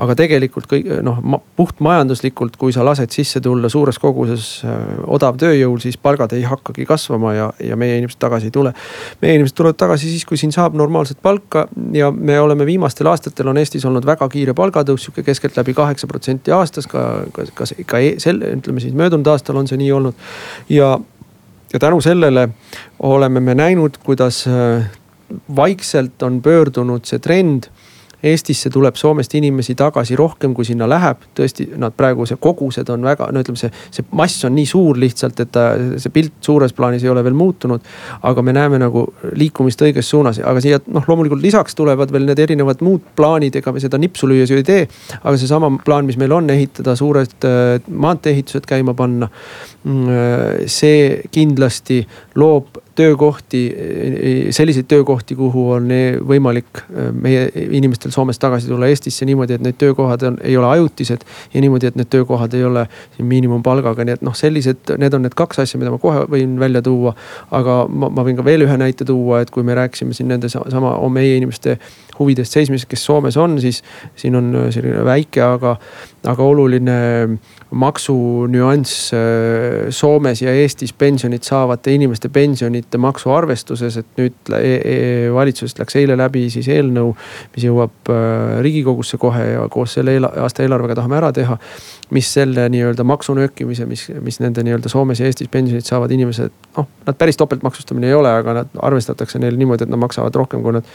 [0.03, 1.19] aga tegelikult kõik noh,
[1.57, 4.79] puhtmajanduslikult, kui sa lased sisse tulla suures koguses äh,
[5.17, 8.73] odav tööjõul, siis palgad ei hakkagi kasvama ja, ja meie inimesed tagasi ei tule.
[9.21, 13.51] meie inimesed tulevad tagasi siis, kui siin saab normaalset palka ja me oleme viimastel aastatel
[13.51, 18.03] on Eestis olnud väga kiire palgatõus, sihuke keskeltläbi kaheksa protsenti aastas, ka, ka, ka, ka
[18.03, 20.29] e, sel, ütleme siis möödunud aastal on see nii olnud.
[20.69, 20.97] ja
[21.73, 22.49] ja tänu sellele
[22.99, 24.85] oleme me näinud, kuidas äh,
[25.55, 27.69] vaikselt on pöördunud see trend
[28.23, 31.25] Eestisse tuleb Soomest inimesi tagasi rohkem, kui sinna läheb.
[31.35, 34.99] tõesti, nad praegu see kogused on väga, no ütleme, see, see mass on nii suur
[34.99, 35.65] lihtsalt, et ta,
[35.99, 37.83] see pilt suures plaanis ei ole veel muutunud.
[38.23, 39.03] aga me näeme nagu
[39.35, 43.75] liikumist õiges suunas, aga siia noh, loomulikult lisaks tulevad veel need erinevad muud plaanid, ega
[43.75, 44.87] me seda nipsu lüües ju ei tee.
[45.19, 49.27] aga seesama plaan, mis meil on, ehitada suured äh, maantee-ehitused käima panna.
[49.83, 52.05] Mm, äh, see kindlasti
[52.39, 53.61] loob töökohti,
[54.49, 55.89] selliseid töökohti, kuhu on
[56.27, 60.67] võimalik äh, meie inimestel Soomest tagasi tulla Eestisse niimoodi, et need töökohad on, ei ole
[60.67, 61.25] ajutised.
[61.53, 62.85] ja niimoodi, et need töökohad ei ole
[63.17, 66.81] miinimumpalgaga, nii et noh, sellised, need on need kaks asja, mida ma kohe võin välja
[66.81, 67.15] tuua.
[67.51, 70.49] aga ma, ma võin ka veel ühe näite tuua, et kui me rääkisime siin nende
[70.49, 71.77] sama meie inimeste
[72.19, 73.81] huvidest seismisest, kes Soomes on, siis
[74.15, 75.75] siin on selline väike, aga,
[76.29, 76.97] aga oluline
[77.73, 79.11] maksunüanss
[79.89, 82.29] Soomes ja Eestis pensionit saavate inimeste
[82.83, 87.15] pensionite maksuarvestuses, et nüüd e e valitsusest läks eile läbi siis eelnõu,
[87.55, 91.57] mis jõuab äh, riigikogusse kohe ja koos selle eela, aasta eelarvega tahame ära teha.
[92.13, 96.87] mis selle nii-öelda maksunöökimise, mis, mis nende nii-öelda Soomes ja Eestis pensionit saavad inimesed, noh,
[97.07, 100.75] nad päris topeltmaksustamine ei ole, aga nad arvestatakse neil niimoodi, et nad maksavad rohkem, kui
[100.75, 100.85] nad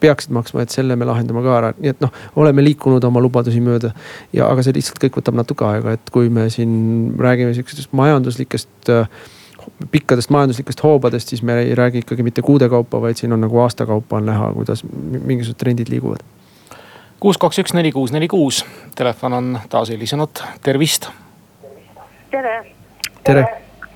[0.00, 3.62] peaksid maksma, et selle me lahendame ka ära, nii et noh, oleme liikunud oma lubadusi
[3.64, 3.94] mööda.
[4.32, 8.92] ja, aga see lihtsalt kõik võtab natuke aega, et kui me siin räägime sihukestest majanduslikest
[9.90, 13.60] pikkadest majanduslikest hoobadest, siis me ei räägi ikkagi mitte kuude kaupa, vaid siin on nagu
[13.60, 16.24] aasta kaupa on näha, kuidas mingisugused trendid liiguvad.
[17.20, 21.10] kuus, kaks, üks, neli, kuus, neli, kuus, telefon on taas helisenud, tervist.
[22.30, 22.74] tere.
[23.24, 23.46] tere.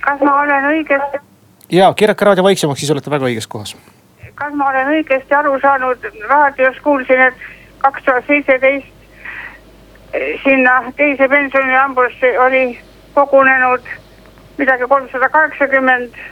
[0.00, 1.24] kas ma olen õigesti?
[1.72, 3.76] ja keerake raadio vaiksemaks, siis olete väga õiges kohas
[4.34, 7.34] kas ma olen õigesti aru saanud, raadios kuulsin, et
[7.78, 8.86] kaks tuhat seitseteist
[10.12, 12.78] eh, sinna teise pensionihambusse oli
[13.14, 13.86] kogunenud
[14.62, 16.22] midagi kolmsada kaheksakümmend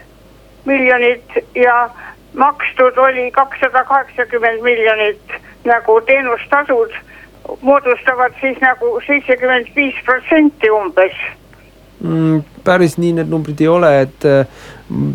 [0.64, 1.90] miljonit ja
[2.34, 6.94] makstud oli kakssada kaheksakümmend miljonit nagu teenustasud
[7.60, 11.16] moodustavad siis nagu seitsekümmend viis protsenti umbes
[12.00, 12.42] mm,.
[12.64, 14.26] päris nii need numbrid ei ole, et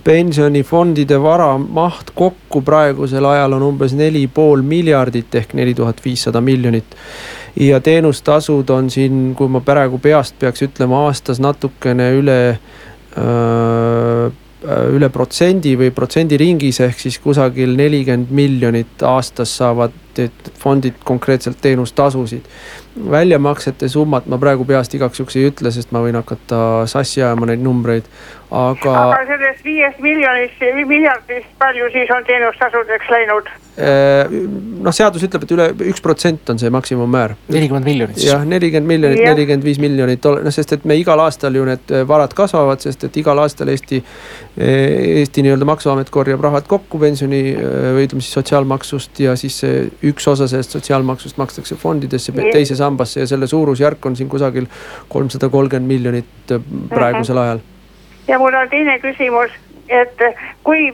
[0.04, 6.41] pensionifondide vara maht kokku praegusel ajal on umbes neli pool miljardit ehk neli tuhat viissada
[6.41, 6.95] miljonit.
[7.60, 12.39] ja teenustasud on siin, kui ma praegu peast peaks ütlema, aastas natukene üle
[14.95, 19.93] üle protsendi või protsendi ringis ehk siis kusagil nelikümmend miljonit aastas saavad
[20.60, 22.47] fondid konkreetselt teenustasusid.
[23.12, 27.49] Väljamaksete summat ma praegu peast igaks juhuks ei ütle, sest ma võin hakata sassi ajama
[27.51, 28.08] neid numbreid,
[28.55, 28.95] aga.
[29.01, 33.49] aga sellest viiest miljonist, miljardist, palju siis on teenustasudeks läinud?
[33.75, 34.31] Äh,
[34.85, 37.33] noh, seadus ütleb, et üle üks protsent on see maksimummäär.
[37.51, 38.29] nelikümmend miljonit siis.
[38.29, 42.05] jah, nelikümmend miljonit, nelikümmend viis miljonit, noh sest et me igal aastal ju need äh,
[42.07, 43.99] varad kasvavad, sest et igal aastal Eesti.
[44.55, 49.83] Äh, Eesti nii-öelda maksuamet korjab rahad kokku pensioni või ütleme siis sotsiaalmaksust ja siis see
[50.07, 54.71] üks osa sellest sotsiaalmaksust makstakse fondidesse teise sambasse ja selle suurusjärk on siin kusagil
[55.11, 56.59] kolmsada kolmkümmend miljonit
[56.95, 57.65] praegusel ajal.
[58.27, 59.51] Ja mul on teine küsimus
[59.89, 60.21] et
[60.63, 60.89] kui,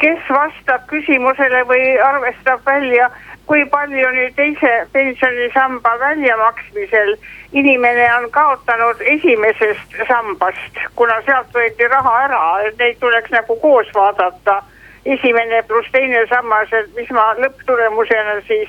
[0.00, 3.08] kes vastab küsimusele või arvestab välja,
[3.48, 7.14] kui palju nüüd teise pensionisamba väljamaksmisel
[7.56, 13.88] inimene on kaotanud esimesest sambast, kuna sealt võeti raha ära, et neid tuleks nagu koos
[13.94, 14.62] vaadata.
[15.08, 18.68] esimene pluss teine sammas, et mis ma lõpptulemusena siis,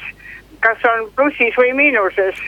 [0.63, 2.39] kas on plussis või miinuses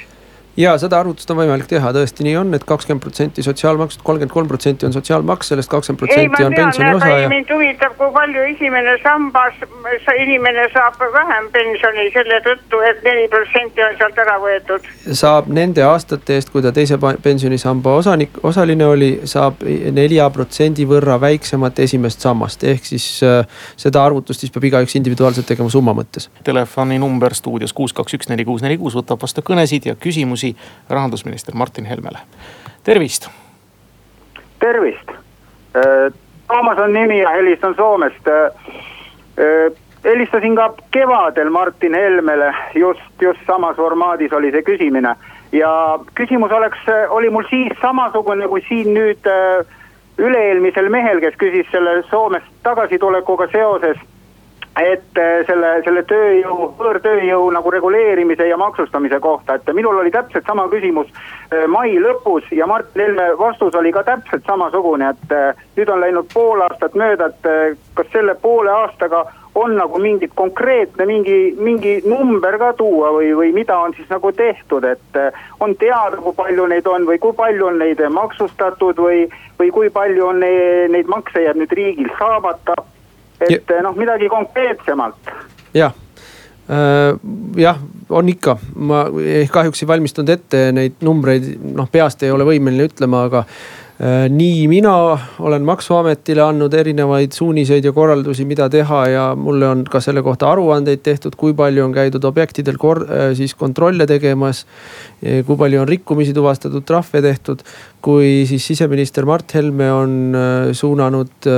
[0.57, 4.49] ja seda arvutust on võimalik teha, tõesti nii on, et kakskümmend protsenti sotsiaalmaksust, kolmkümmend kolm
[4.51, 7.29] protsenti on sotsiaalmaks, sellest kakskümmend protsenti on pensioni osa ja.
[7.31, 9.61] mind huvitab, kui palju esimene sambas
[10.21, 14.89] inimene saab vähem pensioni selle tõttu et, et neli protsenti on sealt ära võetud.
[15.17, 19.63] saab nende aastate eest, kui ta teise pensionisamba osanik, osaline oli, saab
[19.95, 23.47] nelja protsendi võrra väiksemat esimest sammast, ehk siis äh,
[23.79, 26.29] seda arvutust siis peab igaüks individuaalselt tegema summa mõttes.
[26.43, 30.55] telefoninumber stuudios kuus, kaks, üks, neli, kuus, neli, kuus võtab vastu kõnesid ja küsimusi küsimusi
[30.89, 32.17] rahandusminister Martin Helmele.
[32.83, 33.29] tervist.
[34.59, 35.09] tervist.
[35.09, 36.13] Äh,
[36.47, 38.27] Toomas on nimi ja helistan Soomest.
[38.27, 39.71] Äh, äh,
[40.03, 45.15] helistasin ka kevadel Martin Helmele, just, just samas formaadis oli see küsimine.
[45.51, 46.77] ja küsimus oleks,
[47.09, 49.27] oli mul siis samasugune kui siin nüüd
[50.17, 53.97] üle-eelmisel mehel, kes küsis selle Soomest tagasitulekuga seoses
[54.81, 60.47] et äh, selle, selle tööjõu, võõrtööjõu nagu reguleerimise ja maksustamise kohta, et minul oli täpselt
[60.47, 65.61] sama küsimus äh, mai lõpus ja Martin Helme vastus oli ka täpselt samasugune, et äh,
[65.77, 71.05] nüüd on läinud pool aastat mööda, et kas selle poole aastaga on nagu mingi konkreetne
[71.05, 75.19] mingi, mingi number ka tuua või, või mida on siis nagu tehtud, et
[75.59, 79.25] on teada, kui palju neid on või kui palju on neid maksustatud või,
[79.59, 82.79] või kui palju on neid, neid makse jääb nüüd riigil saamata
[83.47, 83.81] et ja.
[83.85, 85.33] noh, midagi konkreetsemalt.
[85.77, 85.93] jah
[86.69, 87.13] äh,
[87.61, 89.05] jah, on ikka, ma
[89.51, 93.45] kahjuks ei valmistanud ette neid numbreid, noh peast ei ole võimeline ütlema, aga
[94.29, 94.93] nii mina
[95.45, 100.49] olen maksuametile andnud erinevaid suuniseid ja korraldusi, mida teha ja mulle on ka selle kohta
[100.49, 104.65] aruandeid tehtud, kui palju on käidud objektidel kor-, äh, siis kontrolle tegemas.
[105.21, 107.61] kui palju on rikkumisi tuvastatud, trahve tehtud.
[108.01, 111.49] kui siis siseminister Mart Helme on äh, suunanud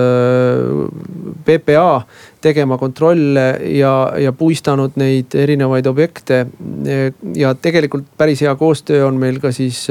[1.46, 2.02] PPA
[2.44, 6.46] tegema kontrolle ja, ja puistanud neid erinevaid objekte.
[7.36, 9.86] ja tegelikult päris hea koostöö on meil ka siis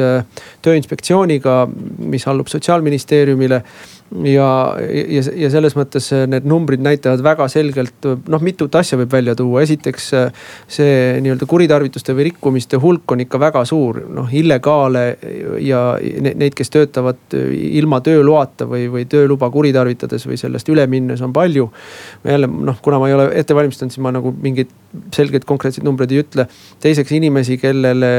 [0.63, 1.67] tööinspektsiooniga,
[2.13, 3.63] mis allub sotsiaalministeeriumile
[4.25, 4.49] ja,
[5.09, 9.63] ja, ja selles mõttes need numbrid näitavad väga selgelt, noh, mitut asja võib välja tuua.
[9.63, 10.09] esiteks
[10.71, 15.05] see nii-öelda kuritarvituste või rikkumiste hulk on ikka väga suur, noh illegaale
[15.65, 21.33] ja neid, kes töötavad ilma tööloata või, või tööluba kuritarvitades või sellest üle minnes on
[21.33, 21.71] palju.
[22.25, 24.71] jälle noh, kuna ma ei ole ette valmistanud, siis ma nagu mingeid
[25.15, 26.47] selgeid konkreetseid numbreid ei ütle.
[26.81, 28.11] teiseks inimesi, kellele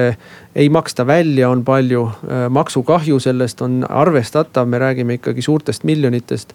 [0.56, 2.06] ei maksta välja, on palju,
[2.50, 6.54] maksukahju sellest on arvestatav, me räägime ikkagi suurtest miljonitest.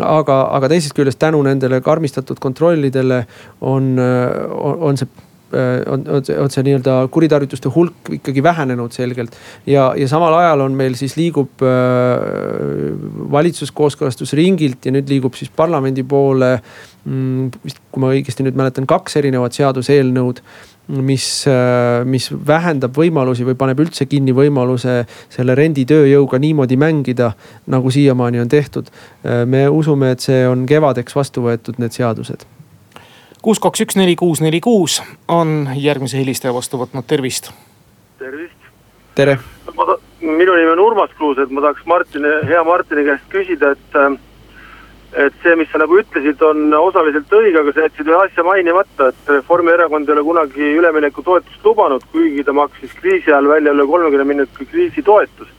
[0.00, 3.26] aga, aga teisest küljest tänu nendele karmistatud kontrollidele
[3.60, 5.08] on, on, on see
[5.52, 9.36] on, on see, on see nii-öelda kuritarvituste hulk ikkagi vähenenud selgelt.
[9.66, 12.92] ja, ja samal ajal on meil siis liigub äh,
[13.32, 17.50] valitsus kooskõlastusringilt ja nüüd liigub siis parlamendi poole mm,.
[17.64, 20.42] vist, kui ma õigesti nüüd mäletan, kaks erinevat seaduseelnõud
[20.88, 27.32] mis, äh, mis vähendab võimalusi või paneb üldse kinni võimaluse selle renditööjõuga niimoodi mängida,
[27.70, 28.90] nagu siiamaani on tehtud.
[29.24, 32.44] Äh, me usume, et see on kevadeks vastu võetud, need seadused.
[33.42, 37.50] Kuus, kaks, üks, neli, kuus, neli, kuus on järgmise helistaja vastu võtnud, tervist.
[38.18, 38.68] tervist.
[39.18, 39.38] tere.
[40.20, 43.98] minu nimi on Urmas Kruuse, et ma tahaks Martini, hea Martini käest küsida, et
[45.12, 49.10] et see, mis sa nagu ütlesid, on osaliselt õige, aga sa jätsid ühe asja mainimata,
[49.10, 54.24] et Reformierakond ei ole kunagi üleminekutoetust lubanud, kuigi ta maksis kriisi ajal välja üle kolmekümne
[54.24, 55.58] miljoni kriisitoetust.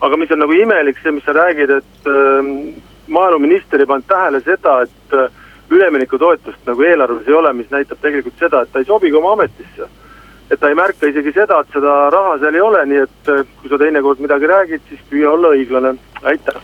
[0.00, 2.48] aga mis on nagu imelik, see, mis sa räägid, et äh,
[3.08, 8.40] maaeluminister ei pannud tähele seda, et äh, üleminekutoetust nagu eelarves ei ole, mis näitab tegelikult
[8.40, 9.88] seda, et ta ei sobi ka oma ametisse.
[10.50, 13.46] et ta ei märka isegi seda, et seda raha seal ei ole, nii et äh,
[13.60, 16.60] kui sa teinekord midagi räägid, siis püüa olla õiglane, aitäh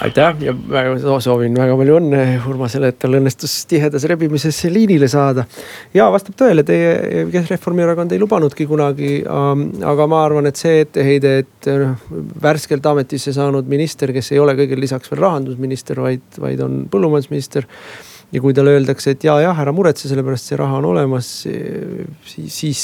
[0.00, 5.44] aitäh ja väga soovin väga palju õnne Urmasele, et tal õnnestus tihedas rebimises liinile saada.
[5.94, 9.22] ja vastab tõele, teie, kes Reformierakond ei lubanudki kunagi.
[9.92, 11.96] aga ma arvan, et see etteheide, et noh
[12.42, 17.66] värskelt ametisse saanud minister, kes ei ole kõigele lisaks veel rahandusminister, vaid, vaid on põllumajandusminister
[18.32, 21.30] ja kui talle öeldakse, et ja, jah, ära muretse, sellepärast see raha on olemas,
[22.28, 22.82] siis, siis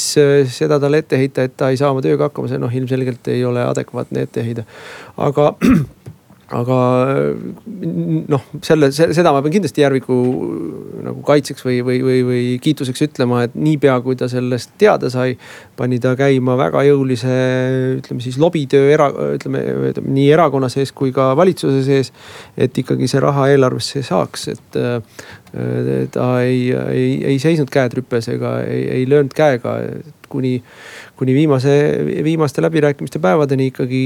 [0.57, 3.45] seda talle ette heita, et ta ei saa oma tööga hakkama, see noh, ilmselgelt ei
[3.45, 4.65] ole adekvaatne etteheide.
[5.27, 5.51] aga
[6.53, 6.77] aga
[8.29, 10.17] noh, selle, seda ma pean kindlasti Järviku
[11.05, 15.33] nagu kaitseks või, või, või, või kiituseks ütlema, et niipea kui ta sellest teada sai,
[15.77, 17.33] pani ta käima väga jõulise,
[17.97, 19.63] ütleme siis lobitöö era-, ütleme
[20.05, 22.13] nii erakonna sees kui ka valitsuse sees.
[22.57, 24.79] et ikkagi see raha eelarvesse saaks, et
[26.11, 29.77] ta ei, ei, ei seisnud käed rüpes ega ei, ei löönud käega,
[30.35, 30.53] kuni
[31.15, 31.73] kuni viimase,
[32.27, 34.03] viimaste läbirääkimiste päevadeni ikkagi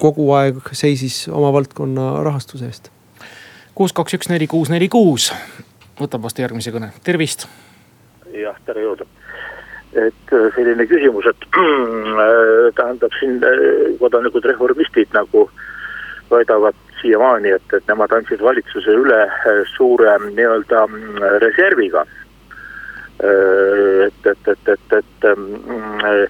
[0.00, 2.90] kogu aeg seisis oma valdkonna rahastuse eest.
[3.74, 5.32] kuus, kaks, üks, neli, kuus, neli, kuus
[6.00, 7.46] võtab vastu järgmise kõne, tervist.
[8.34, 9.06] jah, tere jõudu.
[9.94, 11.46] et äh, selline küsimus, et
[12.78, 13.38] tähendab siin
[14.00, 15.48] kodanikud reformistid nagu
[16.30, 19.20] väidavad siiamaani, et, et nemad andsid valitsuse üle
[19.74, 22.06] suure nii-öelda mm, reserviga.
[23.22, 26.26] Et, et, et, et, et mm,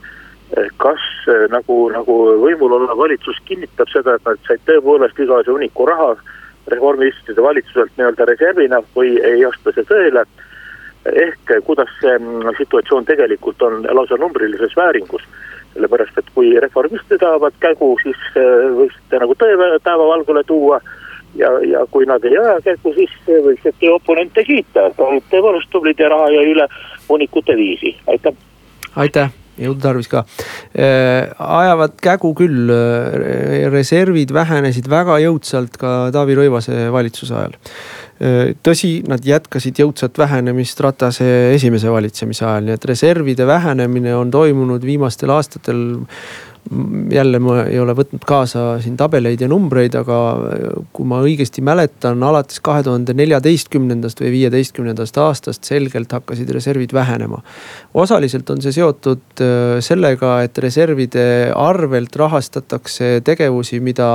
[0.77, 1.05] kas
[1.51, 6.13] nagu, nagu võimul olev valitsus kinnitab seda, et nad said tõepoolest igasuguse hunniku raha
[6.73, 10.25] reformistide valitsuselt nii-öelda reservina või ei vasta see tõele.
[11.05, 15.23] ehk kuidas see mm, situatsioon tegelikult on lausa numbrilises vääringus.
[15.75, 20.81] sellepärast, et kui reformistid tahavad kägu, siis äh, võiksite nagu tõe päevavalgule tuua
[21.39, 26.01] ja, ja kui nad ei aja kägu, siis võiksite oponente kiita, et olid tõepoolest tublid
[26.01, 26.69] ja raha jäi üle
[27.09, 28.37] hunnikute viisi, aitäh.
[28.97, 30.25] aitäh jõudu tarvis ka.
[30.75, 37.55] Äh, ajavad kägu küll, äh, reservid vähenesid väga jõudsalt ka Taavi Rõivase valitsuse ajal.
[38.19, 44.35] Äh, tõsi, nad jätkasid jõudsat vähenemist Ratase esimese valitsemise ajal, nii et reservide vähenemine on
[44.35, 45.87] toimunud viimastel aastatel
[47.11, 50.17] jälle ma ei ole võtnud kaasa siin tabeleid ja numbreid, aga
[50.97, 57.43] kui ma õigesti mäletan, alates kahe tuhande neljateistkümnendast või viieteistkümnendast aastast selgelt hakkasid reservid vähenema.
[57.95, 64.09] osaliselt on see seotud äh, sellega, et reservide arvelt rahastatakse tegevusi, mida,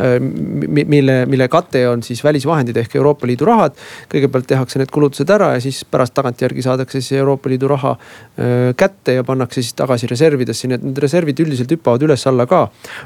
[0.00, 3.76] äh, mille, mille kate on siis välisvahendid ehk Euroopa Liidu rahad.
[4.08, 8.72] kõigepealt tehakse need kulutused ära ja siis pärast tagantjärgi saadakse siis Euroopa Liidu raha äh,
[8.76, 12.62] kätte ja pannakse siis tagasi reservidesse, nii et need reservid üldiselt hüppavad üles-alla ka.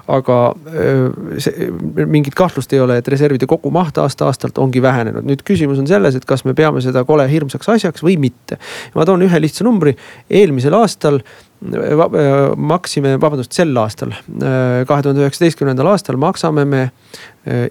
[0.09, 0.39] aga
[1.43, 1.71] see,
[2.05, 5.27] mingit kahtlust ei ole, et reservide kogumaht aasta-aastalt ongi vähenenud.
[5.27, 8.61] nüüd küsimus on selles, et kas me peame seda kole hirmsaks asjaks või mitte.
[8.95, 9.97] ma toon ühe lihtsa numbri,
[10.31, 11.23] eelmisel aastal
[12.57, 14.13] maksime, vabandust, sel aastal,
[14.87, 16.83] kahe tuhande üheksateistkümnendal aastal maksame me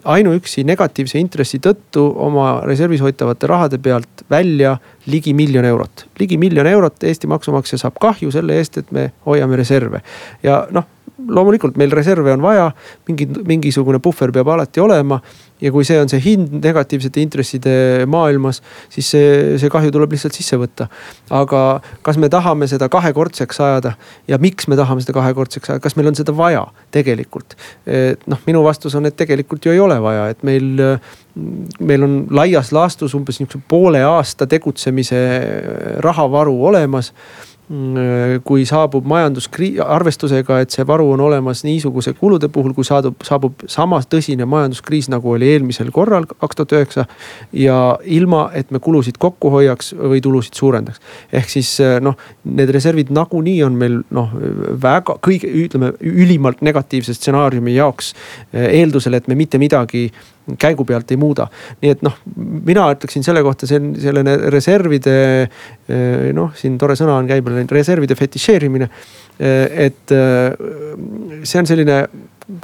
[0.03, 6.07] ainuüksi negatiivse intressi tõttu oma reservis hoitavate rahade pealt välja ligi miljon eurot.
[6.19, 10.01] ligi miljon eurot Eesti maksumaksja saab kahju selle eest, et me hoiame reserve
[10.43, 12.69] ja noh loomulikult meil reserve on vaja,
[13.07, 15.21] mingi, mingisugune puhver peab alati olema.
[15.61, 17.73] ja kui see on see hind negatiivsete intresside
[18.11, 18.57] maailmas,
[18.91, 19.29] siis see,
[19.61, 20.89] see kahju tuleb lihtsalt sisse võtta.
[21.31, 21.61] aga
[22.03, 23.95] kas me tahame seda kahekordseks ajada
[24.27, 27.55] ja miks me tahame seda kahekordseks ajada, kas meil on seda vaja tegelikult?
[27.87, 30.83] et noh, minu vastus on, et tegelikult ju ei ole vaja, et meil
[31.79, 35.19] meil on laias laastus umbes niisuguse poole aasta tegutsemise
[36.03, 37.11] rahavaru olemas
[38.45, 43.65] kui saabub majanduskriis, arvestusega, et see varu on olemas niisuguse kulude puhul, kui saadub, saabub
[43.71, 47.05] sama tõsine majanduskriis, nagu oli eelmisel korral, kaks tuhat üheksa.
[47.53, 51.01] ja ilma, et me kulusid kokku hoiaks või tulusid suurendaks.
[51.33, 54.29] ehk siis noh, need reservid nagunii on meil noh,
[54.81, 58.13] väga kõige, ütleme ülimalt negatiivse stsenaariumi jaoks.
[58.53, 60.11] eeldusel, et me mitte midagi
[60.59, 61.47] käigu pealt ei muuda.
[61.81, 62.17] nii et noh,
[62.65, 67.57] mina ütleksin selle kohta, see on selline reservide eh, noh, siin tore sõna on käibel,
[67.71, 68.89] reservide fetišeerimine.
[69.39, 71.99] Eh, et eh, see on selline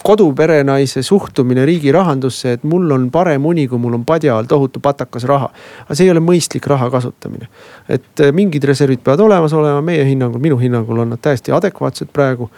[0.05, 4.79] koduperenaise suhtumine riigi rahandusse, et mul on parem uni, kui mul on padja all tohutu
[4.79, 5.49] patakas raha.
[5.87, 7.49] aga see ei ole mõistlik raha kasutamine.
[7.89, 12.51] et mingid reservid peavad olemas olema, meie hinnangul, minu hinnangul on nad täiesti adekvaatsed praegu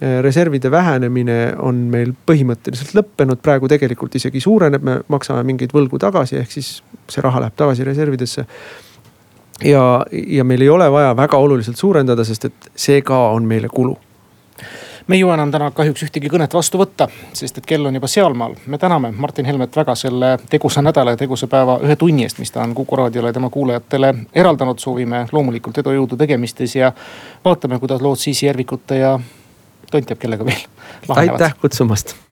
[0.00, 6.38] reservide vähenemine on meil põhimõtteliselt lõppenud, praegu tegelikult isegi suureneb, me maksame mingeid võlgu tagasi,
[6.40, 6.70] ehk siis
[7.10, 8.46] see raha läheb tagasi reservidesse.
[9.64, 9.82] ja,
[10.26, 13.98] ja meil ei ole vaja väga oluliselt suurendada, sest et see ka on meile kulu
[15.10, 18.06] me ei jõua enam täna kahjuks ühtegi kõnet vastu võtta, sest et kell on juba
[18.06, 18.54] sealmaal.
[18.66, 22.50] me täname Martin Helmet väga selle tegusa nädala ja tegusa päeva ühe tunni eest, mis
[22.54, 24.78] ta on Kuku raadiole ja tema kuulajatele eraldanud.
[24.78, 26.92] soovime loomulikult edu, jõudu tegemistes ja
[27.44, 29.18] vaatame, kuidas lood siis Järvikute ja
[29.90, 30.66] tont teab kellega veel
[31.24, 32.16] aitäh kutsumast